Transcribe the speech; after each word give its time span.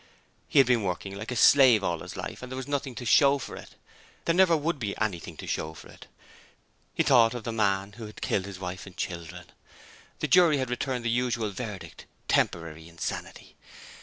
He 0.47 0.57
had 0.57 0.65
been 0.65 0.81
working 0.81 1.13
like 1.15 1.29
a 1.29 1.35
slave 1.35 1.83
all 1.83 1.99
his 1.99 2.15
life 2.17 2.41
and 2.41 2.51
there 2.51 2.57
was 2.57 2.67
nothing 2.67 2.95
to 2.95 3.05
show 3.05 3.37
for 3.37 3.55
it 3.55 3.75
there 4.25 4.33
never 4.33 4.57
would 4.57 4.79
be 4.79 4.97
anything 4.99 5.37
to 5.37 5.45
show 5.45 5.75
for 5.75 5.89
it. 5.89 6.07
He 6.95 7.03
thought 7.03 7.35
of 7.35 7.43
the 7.43 7.51
man 7.51 7.91
who 7.91 8.07
had 8.07 8.19
killed 8.19 8.45
his 8.45 8.57
wife 8.59 8.87
and 8.87 8.97
children. 8.97 9.51
The 10.17 10.27
jury 10.27 10.57
had 10.57 10.71
returned 10.71 11.05
the 11.05 11.11
usual 11.11 11.51
verdict, 11.51 12.05
'Temporary 12.27 12.89
Insanity'. 12.89 13.55